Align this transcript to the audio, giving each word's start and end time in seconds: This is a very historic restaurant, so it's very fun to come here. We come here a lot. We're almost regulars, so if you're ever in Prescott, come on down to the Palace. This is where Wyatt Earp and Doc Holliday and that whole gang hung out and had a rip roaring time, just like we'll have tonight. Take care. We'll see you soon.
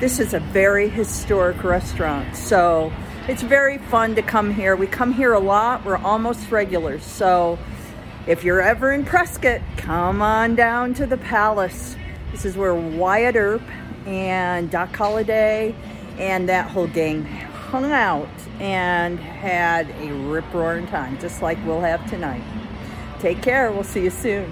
This 0.00 0.18
is 0.18 0.32
a 0.32 0.40
very 0.40 0.88
historic 0.88 1.62
restaurant, 1.62 2.34
so 2.34 2.90
it's 3.28 3.42
very 3.42 3.76
fun 3.76 4.14
to 4.14 4.22
come 4.22 4.50
here. 4.50 4.74
We 4.74 4.86
come 4.86 5.12
here 5.12 5.34
a 5.34 5.38
lot. 5.38 5.84
We're 5.84 5.98
almost 5.98 6.50
regulars, 6.50 7.04
so 7.04 7.58
if 8.26 8.42
you're 8.42 8.62
ever 8.62 8.92
in 8.92 9.04
Prescott, 9.04 9.60
come 9.76 10.22
on 10.22 10.54
down 10.54 10.94
to 10.94 11.06
the 11.06 11.18
Palace. 11.18 11.96
This 12.32 12.46
is 12.46 12.56
where 12.56 12.74
Wyatt 12.74 13.36
Earp 13.36 13.60
and 14.06 14.70
Doc 14.70 14.96
Holliday 14.96 15.74
and 16.16 16.48
that 16.48 16.70
whole 16.70 16.86
gang 16.86 17.24
hung 17.24 17.92
out 17.92 18.26
and 18.58 19.20
had 19.20 19.90
a 20.00 20.14
rip 20.14 20.50
roaring 20.54 20.86
time, 20.86 21.18
just 21.18 21.42
like 21.42 21.58
we'll 21.66 21.82
have 21.82 22.08
tonight. 22.08 22.42
Take 23.18 23.42
care. 23.42 23.70
We'll 23.70 23.84
see 23.84 24.04
you 24.04 24.10
soon. 24.10 24.48